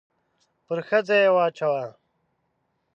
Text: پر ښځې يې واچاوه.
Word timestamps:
پر 0.67 0.77
ښځې 0.87 1.17
يې 1.23 1.29
واچاوه. 1.35 1.85